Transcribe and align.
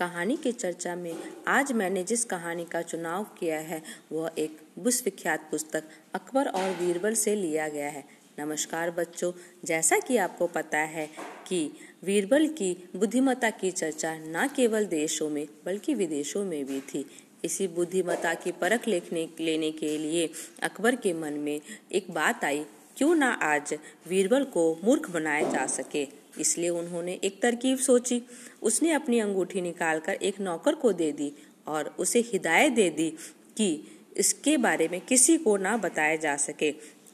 कहानी 0.00 0.36
की 0.36 0.52
चर्चा 0.52 0.94
में 0.96 1.16
आज 1.48 1.72
मैंने 1.72 2.04
जिस 2.04 2.24
कहानी 2.24 2.64
का 2.64 2.80
चुनाव 2.82 3.24
किया 3.38 3.58
है, 3.58 3.82
वह 4.12 4.30
एक 4.38 4.60
विश्वविख्यात 4.78 5.40
पुस्तक 5.50 5.84
अकबर 6.14 6.48
और 6.48 6.70
बीरबल 6.70 7.14
से 7.14 7.34
लिया 7.34 7.68
गया 7.68 7.88
है। 7.88 8.04
नमस्कार 8.38 8.90
बच्चों, 8.90 9.32
जैसा 9.64 9.98
कि 9.98 10.16
आपको 10.16 10.46
पता 10.46 10.78
है 10.78 11.08
कि 11.48 11.72
बीरबल 12.04 12.46
की 12.48 12.72
बुद्धिमत्ता 12.96 13.50
की 13.50 13.70
चर्चा 13.70 14.14
न 14.14 14.48
केवल 14.56 14.86
देशों 14.86 15.30
में, 15.30 15.46
बल्कि 15.64 15.94
विदेशों 15.94 16.44
में 16.44 16.64
भी 16.66 16.80
थी। 16.80 17.04
इसी 17.44 17.68
बुद्धिमत्ता 17.68 18.34
की 18.34 18.52
परख 18.52 18.88
लेखने, 18.88 19.28
लेने 19.40 19.70
के 19.70 19.98
लिए 19.98 20.30
अकबर 20.62 20.96
के 20.96 21.12
मन 21.12 21.32
में 21.32 21.60
एक 21.92 22.10
बात 22.10 22.44
आई 22.44 22.64
क्यों 22.96 23.14
ना 23.14 23.28
आज 23.32 23.74
बीरबल 24.08 24.44
को 24.44 24.80
मूर्ख 24.84 25.10
बनाया 25.10 25.50
जा 25.50 25.66
सके? 25.66 26.06
इसलिए 26.38 26.68
उन्होंने 26.68 27.12
एक 27.24 27.40
तरकीब 27.42 27.78
सोची। 27.78 28.22
उसने 28.62 28.92
अपनी 28.92 29.18
अंगूठी 29.18 29.60
निकालकर 29.60 30.12
एक 30.12 30.40
नौकर 30.40 30.74
को 30.74 30.92
दे 30.92 31.12
दी 31.12 31.32
और 31.66 31.94
उसे 31.98 32.20
हिदायत 32.20 32.72
दे 32.72 32.90
दी 32.90 33.10
कि 33.56 33.68
इसके 34.16 34.56
बारे 34.56 34.88
में 34.88 35.00
किसी 35.00 35.36
को 35.36 35.56
ना 35.56 35.76
बताया 35.76 36.16
जा 36.16 36.36
सके। 36.36 36.70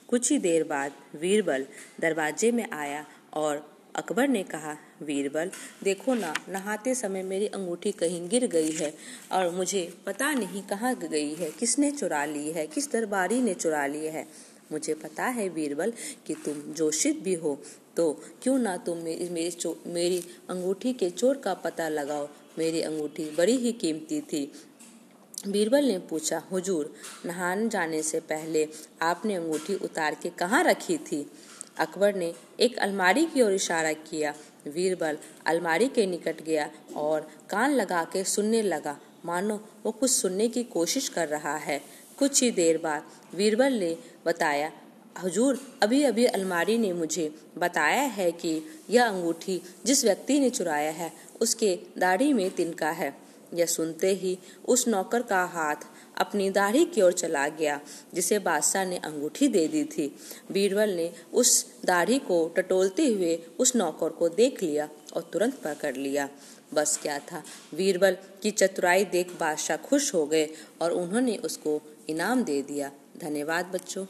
कुछ 0.09 0.33
ही 0.33 0.39
देर 0.39 0.65
बाद 0.65 0.93
वीरबल 1.21 1.67
दरवाजे 2.01 2.51
में 2.53 2.67
आया 2.71 3.05
और 3.33 3.77
अकबर 3.95 4.29
ने 4.29 4.43
कहा, 4.43 4.77
वीरबल, 5.03 5.51
देखो 5.83 6.15
ना, 6.15 6.35
नहाते 6.49 6.95
समय 6.95 7.23
मेरी 7.23 7.47
अंगूठी 7.47 7.93
कहीं 7.93 8.29
गिर 8.29 8.47
गई 8.47 8.71
है 8.71 8.93
और 9.33 9.51
मुझे 9.51 9.95
पता 10.07 10.33
नहीं 10.33 10.63
कहाँ 10.63 10.95
गई 10.95 11.35
है। 11.35 11.51
किसने 11.51 11.91
चुरा 11.91 12.25
ली 12.25 12.51
है? 12.51 12.67
किस 12.67 12.93
दरबारी 12.93 13.41
ने 13.43 13.55
चुरा 13.55 13.87
ली 13.87 14.07
है? 14.07 14.27
मुझे 14.73 14.95
पता 14.95 15.25
है 15.27 15.49
बीरबल 15.49 15.93
कि 16.27 16.35
तुम 16.35 16.55
जोशित 16.73 17.21
भी 17.21 17.35
हो 17.35 17.59
तो 17.97 18.13
क्यों 18.43 18.59
ना 18.59 18.77
तुम 18.77 18.99
मेरी 18.99 19.29
मेरी 19.29 19.75
मेरी 19.87 20.19
अंगूठी 20.51 20.93
के 20.93 21.11
चोर 21.11 21.37
का 21.37 21.55
पता 21.55 21.89
लगाओ। 21.89 22.29
मेरी 22.59 22.81
अंगूठी 22.83 23.25
बड़ी 23.31 23.57
ही 23.57 23.73
कीमती 23.73 24.21
थी। 24.21 24.53
बीरबल 25.49 25.85
ने 25.85 25.99
पूछा, 25.99 26.39
हुजूर, 26.53 26.93
नहाने 27.27 27.69
जाने 27.69 28.03
से 28.03 28.21
पहले 28.21 28.69
आपने 29.03 29.35
अंगूठी 29.35 29.75
उतार 29.75 30.15
के 30.15 30.29
कहाँ 30.29 30.63
रखी 30.65 30.97
थी? 30.99 31.31
अकबर 31.79 32.15
ने 32.15 32.33
एक 32.61 32.79
अलमारी 32.79 33.25
की 33.25 33.43
ओर 33.43 33.53
इशारा 33.53 33.93
किया। 33.93 34.35
बीरबल 34.69 35.19
अलमारी 35.47 35.89
के 35.89 36.07
निकट 36.07 36.43
गया 36.43 36.71
और 36.97 37.31
कान 37.51 37.75
लगा 37.75 38.05
के 38.05 38.25
सुनने 38.25 38.63
लगा। 38.63 38.99
मानो 39.25 39.61
वो 39.85 39.93
कुछ 39.93 40.11
सुनने 40.11 40.49
की 40.49 40.63
कोशिश 40.65 41.09
कर 41.09 41.29
रहा 41.29 41.57
है। 41.57 41.81
कुछ 42.19 42.43
ही 42.43 42.51
देर 42.51 42.79
बाद 42.79 43.37
बीरबल 43.37 43.73
ने 43.73 43.97
बताया, 44.27 44.73
हजूर 45.19 45.59
अभी 45.83 46.03
अभी 46.03 46.25
अलमारी 46.25 46.79
ने 46.79 46.93
मुझे 46.93 47.35
बताया 47.59 48.03
है 48.03 48.33
कि 48.33 48.61
यह 48.91 49.07
अंगूठी 49.07 49.61
जिस 49.87 50.05
व्यक्ति 50.05 50.41
ने 50.41 50.51
चुराया 50.51 50.91
है, 50.91 51.13
उसके 51.41 51.79
दाढ़ी 51.99 52.33
में 52.33 52.51
तिनका 52.51 52.91
है। 52.91 53.26
यह 53.55 53.67
सुनते 53.67 54.13
ही 54.15 54.39
उस 54.69 54.87
नौकर 54.89 55.23
का 55.23 55.45
हाथ 55.45 55.87
अपनी 56.17 56.51
दाढ़ी 56.51 56.85
की 56.85 57.03
ओर 57.03 57.13
चला 57.13 57.49
गया, 57.49 57.81
जिसे 58.15 58.39
बादशाह 58.39 58.85
ने 58.85 58.97
अंगूठी 58.97 59.49
दे 59.49 59.67
दी 59.69 59.85
थी। 59.85 60.07
बीरबल 60.53 60.91
ने 60.91 61.11
उस 61.35 61.67
दाढ़ी 61.85 62.19
को 62.19 62.49
टटोलते 62.49 63.07
हुए 63.07 63.39
उस 63.59 63.77
नौकर 63.77 64.09
को 64.09 64.29
देख 64.29 64.63
लिया 64.63 64.89
और 65.15 65.31
तुरंत 65.33 65.55
पकड़ 65.55 65.97
लिया। 65.97 66.29
बस 66.75 66.99
क्या 67.03 67.19
था, 67.19 67.43
बीरबल 67.75 68.17
की 68.43 68.51
चतुराई 68.51 69.05
देख 69.05 69.33
बादशाह 69.41 69.77
खुश 69.77 70.15
हो 70.15 70.27
गए 70.27 70.49
और 70.83 70.93
उन्होंने 70.93 71.37
उसको 71.37 71.81
इनाम 72.09 72.43
दे 72.45 72.63
दिया। 72.63 72.91
धन्यवाद 73.21 73.67
बच्चों। 73.67 74.07